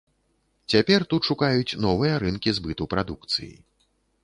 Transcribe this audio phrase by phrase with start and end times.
[0.73, 3.53] Цяпер тут шукаюць новыя рынкі збыту прадукцыі.